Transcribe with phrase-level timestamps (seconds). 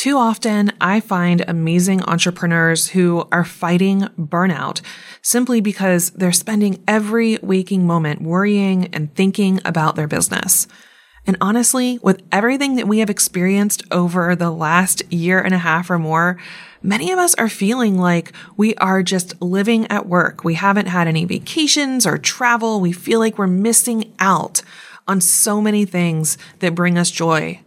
[0.00, 4.80] Too often, I find amazing entrepreneurs who are fighting burnout
[5.20, 10.66] simply because they're spending every waking moment worrying and thinking about their business.
[11.26, 15.90] And honestly, with everything that we have experienced over the last year and a half
[15.90, 16.38] or more,
[16.82, 20.44] many of us are feeling like we are just living at work.
[20.44, 22.80] We haven't had any vacations or travel.
[22.80, 24.62] We feel like we're missing out
[25.06, 27.60] on so many things that bring us joy.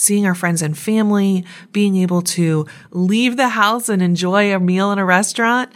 [0.00, 4.90] Seeing our friends and family, being able to leave the house and enjoy a meal
[4.92, 5.70] in a restaurant.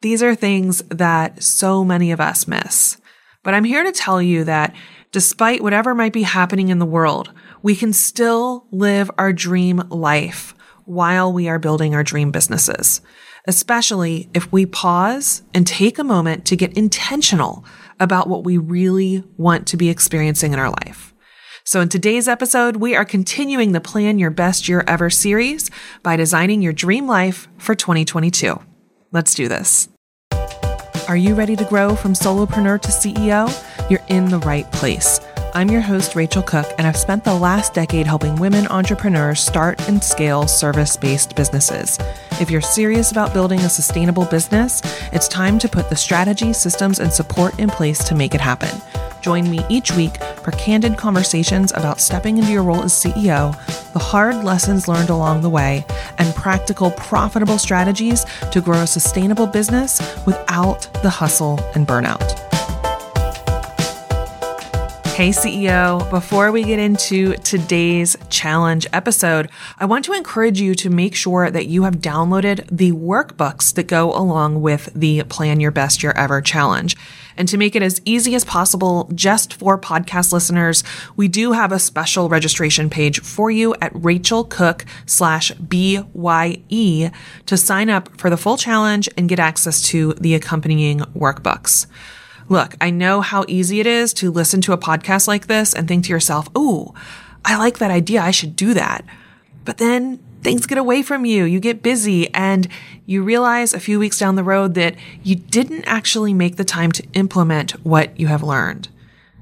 [0.00, 2.96] These are things that so many of us miss.
[3.42, 4.74] But I'm here to tell you that
[5.12, 10.54] despite whatever might be happening in the world, we can still live our dream life
[10.86, 13.02] while we are building our dream businesses,
[13.46, 17.62] especially if we pause and take a moment to get intentional
[18.00, 21.12] about what we really want to be experiencing in our life.
[21.68, 25.68] So in today's episode, we are continuing the Plan Your Best Year Ever series
[26.04, 28.60] by designing your dream life for 2022.
[29.10, 29.88] Let's do this.
[31.08, 33.90] Are you ready to grow from solopreneur to CEO?
[33.90, 35.18] You're in the right place.
[35.54, 39.80] I'm your host, Racheal Cook, and I've spent the last decade helping women entrepreneurs start
[39.88, 41.98] and scale service based businesses.
[42.40, 47.00] If you're serious about building a sustainable business, it's time to put the strategy, systems,
[47.00, 48.70] and support in place to make it happen.
[49.26, 53.52] Join me each week for candid conversations about stepping into your role as CEO,
[53.92, 55.84] the hard lessons learned along the way,
[56.18, 62.45] and practical, profitable strategies to grow a sustainable business without the hustle and burnout.
[65.16, 70.90] Hey, CEO, before we get into today's challenge episode, I want to encourage you to
[70.90, 75.70] make sure that you have downloaded the workbooks that go along with the Plan Your
[75.70, 76.98] Best Year Ever challenge.
[77.34, 80.84] And to make it as easy as possible just for podcast listeners,
[81.16, 87.10] we do have a special registration page for you at Racheal Cook slash BYE
[87.46, 91.86] to sign up for the full challenge and get access to the accompanying workbooks.
[92.48, 95.88] Look, I know how easy it is to listen to a podcast like this and
[95.88, 96.94] think to yourself, "Ooh,
[97.44, 98.22] I like that idea.
[98.22, 99.04] I should do that."
[99.64, 101.44] But then things get away from you.
[101.44, 102.68] You get busy and
[103.04, 106.92] you realize a few weeks down the road that you didn't actually make the time
[106.92, 108.88] to implement what you have learned.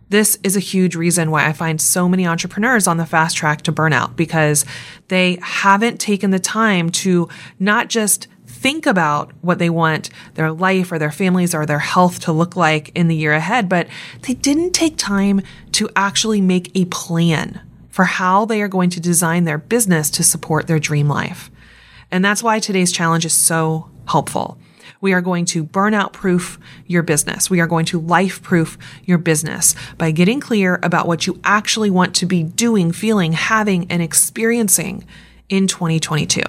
[0.09, 3.63] This is a huge reason why I find so many entrepreneurs on the fast track
[3.63, 4.65] to burnout because
[5.09, 7.29] they haven't taken the time to
[7.59, 8.29] not just
[8.65, 12.57] think about what they want their life or their families or their health to look
[12.57, 13.87] like in the year ahead, but
[14.23, 17.61] they didn't take time to actually make a plan
[17.91, 21.51] for how they are going to design their business to support their dream life.
[22.11, 24.57] And that's why today's challenge is so helpful.
[25.03, 27.51] We are going to burnout proof your business.
[27.51, 31.91] We are going to life proof your business by getting clear about what you actually
[31.91, 35.05] want to be doing, feeling, having, and experiencing
[35.51, 36.41] in 2022.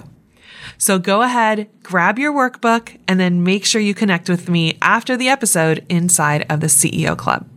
[0.78, 5.16] So go ahead, grab your workbook, and then make sure you connect with me after
[5.16, 7.48] the episode inside of the CEO Club.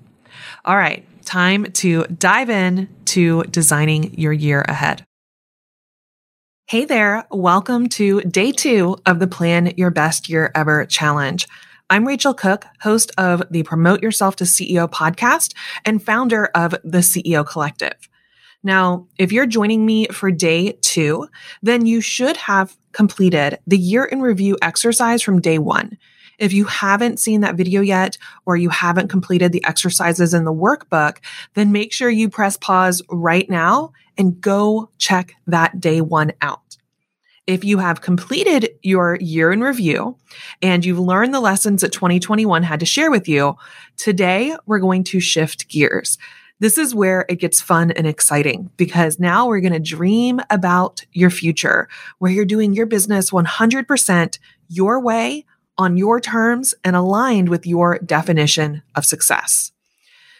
[0.64, 5.04] All right, time to dive in to designing your year ahead.
[6.66, 11.48] Hey there, welcome to day two of the Plan Your Best Year Ever challenge.
[11.90, 15.54] I'm Racheal Cook, host of the Promote Yourself to CEO podcast
[15.86, 17.94] and founder of the CEO Collective.
[18.62, 21.28] Now, if you're joining me for day two,
[21.62, 25.96] then you should have completed the year in review exercise from day one.
[26.38, 30.52] If you haven't seen that video yet, or you haven't completed the exercises in the
[30.52, 31.18] workbook,
[31.54, 36.76] then make sure you press pause right now and go check that day one out.
[37.46, 40.16] If you have completed your year in review
[40.60, 43.56] and you've learned the lessons that 2021 had to share with you,
[43.96, 46.18] today we're going to shift gears.
[46.60, 51.04] This is where it gets fun and exciting because now we're going to dream about
[51.12, 51.88] your future
[52.18, 54.38] where you're doing your business 100%
[54.68, 55.44] your way
[55.76, 59.70] on your terms and aligned with your definition of success.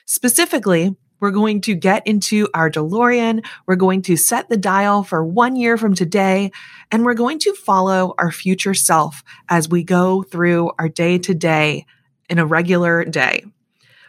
[0.06, 3.45] Specifically, we're going to get into our DeLorean.
[3.67, 6.50] We're going to set the dial for one year from today,
[6.91, 11.35] and we're going to follow our future self as we go through our day to
[11.35, 11.87] day
[12.29, 13.44] in a regular day.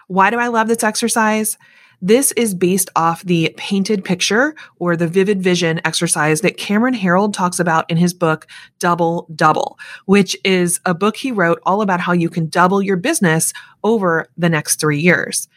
[0.07, 1.57] Why do I love this exercise?
[2.01, 7.33] This is based off the painted picture or the vivid vision exercise that Cameron Herold
[7.33, 8.47] talks about in his book,
[8.79, 12.95] Double Double, which is a book he wrote all about how you can double your
[12.95, 13.51] business
[13.83, 15.49] over the next three years.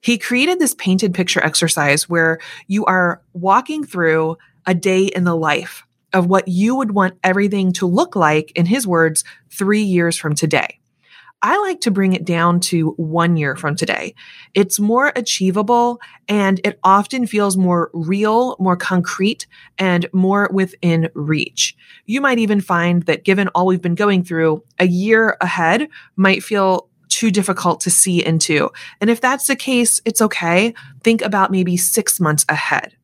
[0.00, 5.36] He created this painted picture exercise where you are walking through a day in the
[5.36, 10.16] life of what you would want everything to look like, in his words, three years
[10.16, 10.79] from today.
[11.42, 14.14] I like to bring it down to one year from today.
[14.54, 19.46] It's more achievable and it often feels more real, more concrete,
[19.78, 21.76] and more within reach.
[22.04, 26.42] You might even find that given all we've been going through, a year ahead might
[26.42, 28.70] feel too difficult to see into.
[29.00, 30.74] And if that's the case, it's okay.
[31.02, 32.96] Think about maybe six months ahead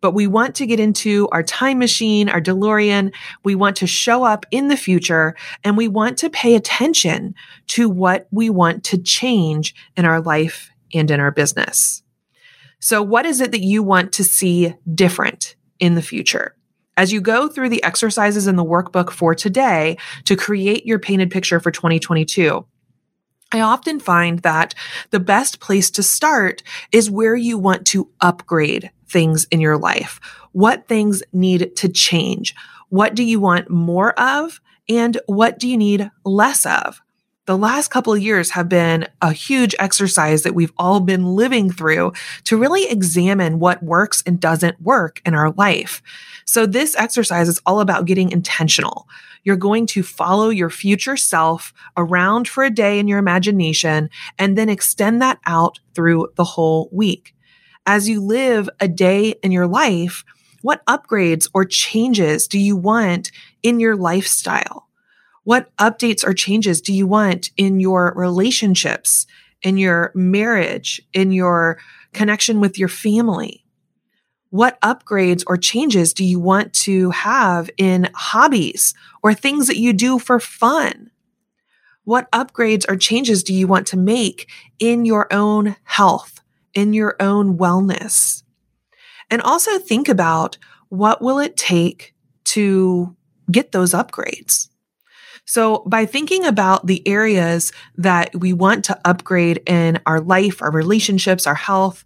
[0.00, 3.14] but we want to get into our time machine, our DeLorean.
[3.42, 7.34] We want to show up in the future and we want to pay attention
[7.68, 12.02] to what we want to change in our life and in our business.
[12.80, 16.54] So what is it that you want to see different in the future?
[16.96, 19.96] As you go through the exercises in the workbook for today
[20.26, 22.64] to create your painted picture for 2022,
[23.54, 24.74] I often find that
[25.10, 30.18] the best place to start is where you want to upgrade things in your life.
[30.50, 32.56] What things need to change?
[32.88, 34.60] What do you want more of?
[34.88, 37.00] And what do you need less of?
[37.46, 41.70] The last couple of years have been a huge exercise that we've all been living
[41.70, 42.12] through
[42.44, 46.02] to really examine what works and doesn't work in our life.
[46.44, 49.06] So this exercise is all about getting intentional.
[49.44, 54.58] You're going to follow your future self around for a day in your imagination and
[54.58, 57.34] then extend that out through the whole week
[57.86, 60.24] as you live a day in your life,
[60.62, 63.30] what upgrades or changes do you want
[63.62, 64.88] in your lifestyle?
[65.44, 69.26] What updates or changes do you want in your relationships,
[69.62, 71.78] in your marriage, in your
[72.14, 73.63] connection with your family?
[74.54, 79.92] What upgrades or changes do you want to have in hobbies or things that you
[79.92, 81.10] do for fun?
[82.04, 84.48] What upgrades or changes do you want to make
[84.78, 86.34] in your own health?
[86.74, 88.42] in your own wellness.
[89.30, 90.58] And also think about
[90.88, 92.14] what will it take
[92.44, 93.16] to
[93.50, 94.68] get those upgrades?
[95.46, 100.70] So by thinking about the areas that we want to upgrade in our life, our
[100.70, 102.04] relationships, our health,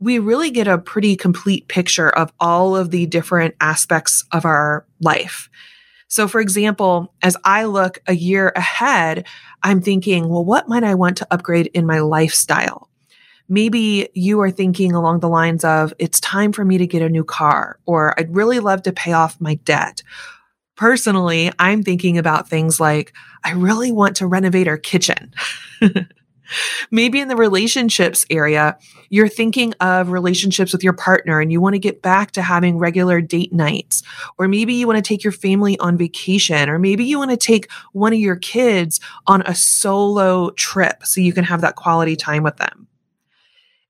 [0.00, 4.86] we really get a pretty complete picture of all of the different aspects of our
[5.00, 5.48] life.
[6.08, 9.26] So for example, as I look a year ahead,
[9.62, 12.90] I'm thinking, well, what might I want to upgrade in my lifestyle?
[13.48, 17.08] maybe you are thinking along the lines of, it's time for me to get a
[17.08, 20.02] new car, or I'd really love to pay off my debt.
[20.76, 23.12] Personally, I'm thinking about things like,
[23.44, 25.32] I really want to renovate our kitchen.
[26.90, 28.78] Maybe in the relationships area,
[29.10, 32.78] you're thinking of relationships with your partner and you want to get back to having
[32.78, 34.02] regular date nights.
[34.38, 36.68] Or maybe you want to take your family on vacation.
[36.68, 41.20] Or maybe you want to take one of your kids on a solo trip so
[41.20, 42.88] you can have that quality time with them.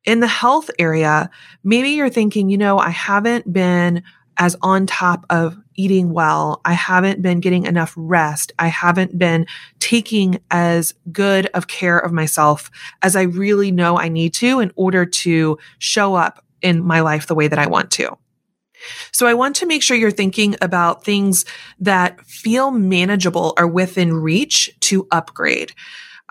[0.04, 1.30] In the health area,
[1.62, 4.02] maybe you're thinking, you know, I haven't been
[4.38, 6.60] as on top of eating well.
[6.64, 8.52] I haven't been getting enough rest.
[8.58, 9.46] I haven't been
[9.80, 12.70] taking as good of care of myself
[13.02, 17.26] as I really know I need to in order to show up in my life
[17.26, 18.16] the way that I want to.
[19.12, 21.44] So I want to make sure you're thinking about things
[21.80, 25.72] that feel manageable or within reach to upgrade.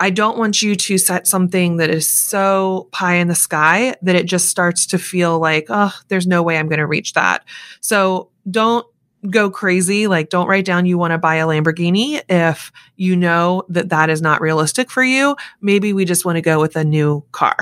[0.00, 4.16] I don't want you to set something that is so pie in the sky that
[4.16, 7.44] it just starts to feel like, oh, there's no way I'm going to reach that.
[7.80, 8.86] So don't
[9.30, 10.06] go crazy.
[10.06, 14.10] Like, don't write down you want to buy a Lamborghini if you know that that
[14.10, 15.36] is not realistic for you.
[15.60, 17.56] Maybe we just want to go with a new car,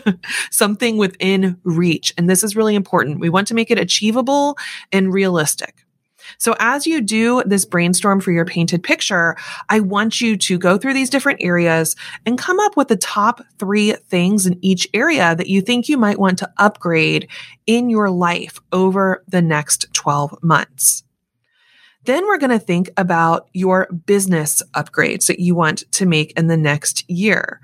[0.50, 2.12] something within reach.
[2.16, 3.20] And this is really important.
[3.20, 4.56] We want to make it achievable
[4.92, 5.84] and realistic.
[6.36, 9.36] So as you do this brainstorm for your painted picture,
[9.68, 13.40] I want you to go through these different areas and come up with the top
[13.58, 17.28] three things in each area that you think you might want to upgrade
[17.66, 21.04] in your life over the next 12 months.
[22.04, 26.46] Then we're going to think about your business upgrades that you want to make in
[26.46, 27.60] the next year.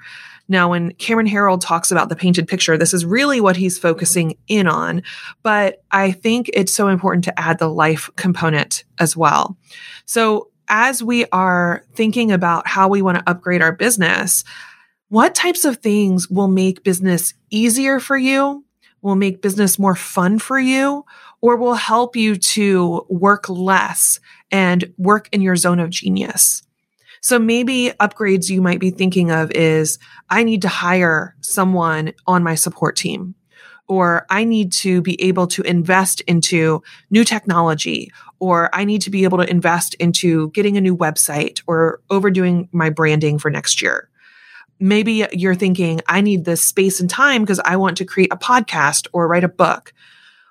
[0.49, 4.37] Now, when Cameron Herold talks about the painted picture, this is really what he's focusing
[4.47, 5.03] in on.
[5.43, 9.57] But I think it's so important to add the life component as well.
[10.05, 14.45] So as we are thinking about how we want to upgrade our business,
[15.09, 18.65] what types of things will make business easier for you,
[19.03, 21.05] will make business more fun for you,
[21.41, 24.19] or will help you to work less
[24.51, 26.63] and work in your zone of genius?
[27.25, 32.43] So maybe upgrades you might be thinking of is I need to hire someone on
[32.43, 33.35] my support team
[33.89, 39.11] or I need to be able to invest into new technology, or I need to
[39.11, 43.81] be able to invest into getting a new website or overdoing my branding for next
[43.81, 44.11] year.
[44.79, 48.37] Maybe you're thinking, I need this space and time because I want to create a
[48.37, 49.95] podcast or write a book.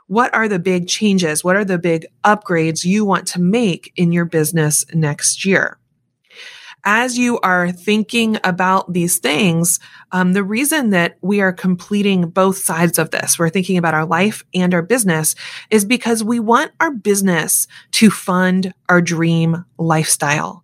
[0.07, 1.43] What are the big changes?
[1.43, 5.77] What are the big upgrades you want to make in your business next year?
[6.85, 9.79] As you are thinking about these things,
[10.11, 14.05] um, the reason that we are completing both sides of this, we're thinking about our
[14.05, 15.35] life and our business,
[15.69, 20.63] is because we want our business to fund our dream lifestyle.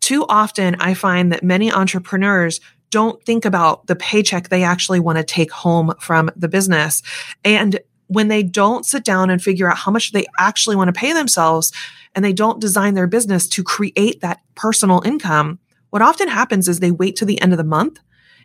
[0.00, 2.60] Too often, I find that many entrepreneurs
[2.90, 7.02] don't think about the paycheck they actually want to take home from the business.
[7.44, 10.98] And when they don't sit down and figure out how much they actually want to
[10.98, 11.72] pay themselves
[12.14, 15.58] and they don't design their business to create that personal income,
[15.90, 18.00] what often happens is they wait to the end of the month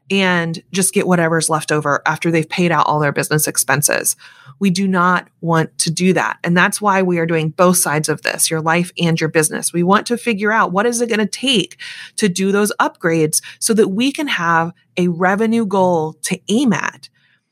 [0.10, 4.16] and just get whatever's left over after they've paid out all their business expenses.
[4.60, 6.38] We do not want to do that.
[6.44, 9.72] And that's why we are doing both sides of this, your life and your business.
[9.72, 11.78] We want to figure out what is it going to take
[12.18, 17.10] to do those upgrades so that we can have a revenue goal to aim at.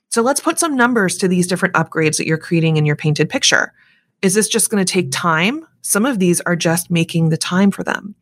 [0.10, 3.30] So let's put some numbers to these different upgrades that you're creating in your painted
[3.30, 3.74] picture.
[4.22, 5.66] Is this just going to take time?
[5.82, 8.16] Some of these are just making the time for them.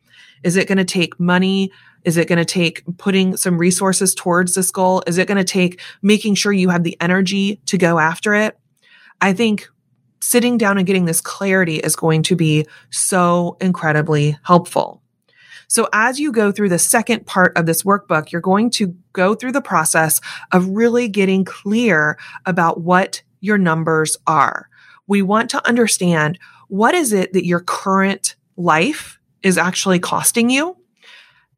[0.44, 1.72] Is it going to take money?
[2.04, 5.02] Is it going to take putting some resources towards this goal?
[5.06, 8.58] Is it going to take making sure you have the energy to go after it?
[9.20, 9.68] I think
[10.20, 15.02] sitting down and getting this clarity is going to be so incredibly helpful.
[15.68, 19.34] So as you go through the second part of this workbook, you're going to go
[19.34, 20.20] through the process
[20.50, 24.68] of really getting clear about what your numbers are.
[25.06, 30.76] We want to understand what is it that your current life is actually costing you?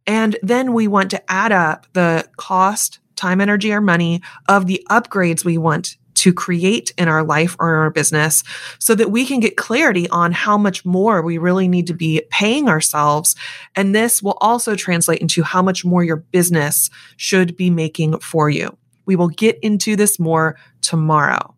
[0.07, 4.85] And then we want to add up the cost, time, energy, or money of the
[4.91, 8.43] upgrades we want to create in our life or in our business
[8.79, 12.23] so that we can get clarity on how much more we really need to be
[12.31, 13.37] paying ourselves.
[13.75, 18.51] And this will also translate into how much more your business should be making for
[18.51, 18.77] you.
[19.07, 21.55] We will get into this more tomorrow.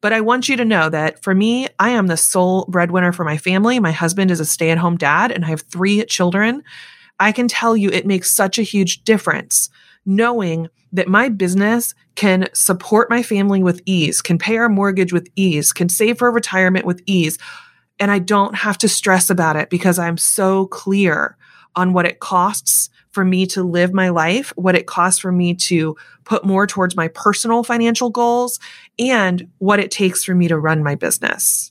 [0.00, 3.24] But I want you to know that for me, I am the sole breadwinner for
[3.24, 3.78] my family.
[3.78, 6.62] My husband is a stay at home dad and I have three children.
[7.20, 9.70] I can tell you it makes such a huge difference
[10.08, 15.28] knowing that my business can support my family with ease, can pay our mortgage with
[15.36, 17.38] ease, can save for retirement with ease.
[18.00, 21.36] And I don't have to stress about it because I'm so clear
[21.76, 25.54] on what it costs for me to live my life, what it costs for me
[25.54, 28.58] to put more towards my personal financial goals,
[28.98, 31.70] and what it takes for me to run my business.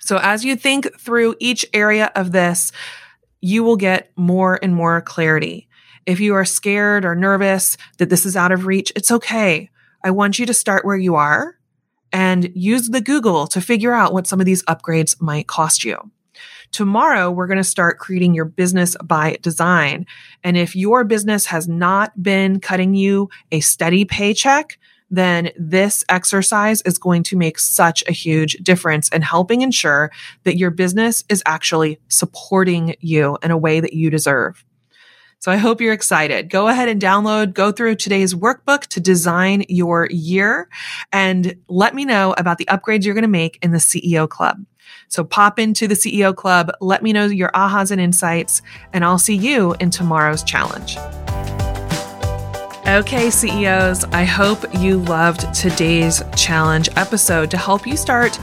[0.00, 2.72] So as you think through each area of this,
[3.40, 5.67] you will get more and more clarity.
[6.08, 9.68] If you are scared or nervous that this is out of reach, it's okay.
[10.02, 11.58] I want you to start where you are
[12.14, 15.98] and use the Google to figure out what some of these upgrades might cost you.
[16.72, 20.06] Tomorrow, we're going to start creating your business by design.
[20.42, 24.78] And if your business has not been cutting you a steady paycheck,
[25.10, 30.10] then this exercise is going to make such a huge difference in helping ensure
[30.44, 34.64] that your business is actually supporting you in a way that you deserve.
[35.40, 36.50] So I hope you're excited.
[36.50, 40.68] Go ahead and download, go through today's workbook to design your year
[41.12, 44.64] and let me know about the upgrades you're going to make in the CEO Club.
[45.06, 49.18] So pop into the CEO Club, let me know your ahas and insights, and I'll
[49.18, 50.96] see you in tomorrow's challenge.
[52.88, 58.34] Okay, CEOs, I hope you loved today's challenge episode to help you start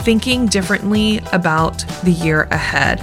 [0.00, 3.00] thinking differently about the year ahead.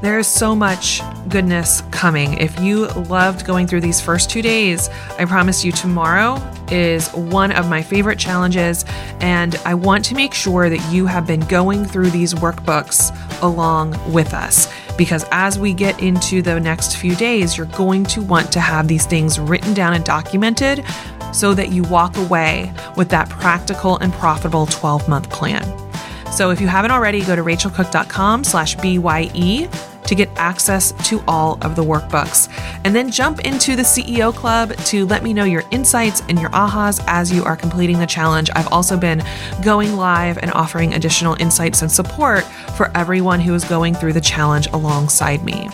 [0.00, 2.34] There is so much goodness coming.
[2.34, 4.88] If you loved going through these first two days,
[5.18, 6.40] I promise you tomorrow
[6.70, 8.84] is one of my favorite challenges.
[9.20, 13.12] And I want to make sure that you have been going through these workbooks
[13.42, 14.72] along with us.
[14.96, 18.86] Because as we get into the next few days, you're going to want to have
[18.86, 20.84] these things written down and documented
[21.32, 25.87] so that you walk away with that practical and profitable 12 month plan.
[26.32, 29.68] So if you haven't already, go to rachealcook.com slash BYE
[30.08, 32.48] to get access to all of the workbooks.
[32.84, 36.50] And then jump into the CEO Club to let me know your insights and your
[36.50, 38.48] ahas as you are completing the challenge.
[38.54, 39.22] I've also been
[39.62, 42.44] going live and offering additional insights and support
[42.76, 45.68] for everyone who is going through the challenge alongside me.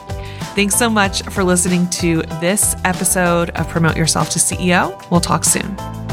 [0.55, 5.11] Thanks so much for listening to this episode of Promote Yourself to CEO.
[5.11, 6.04] We'll talk soon.